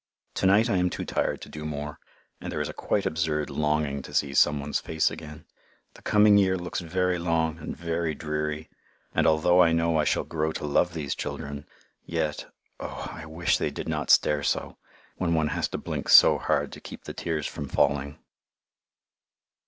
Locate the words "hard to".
16.39-16.81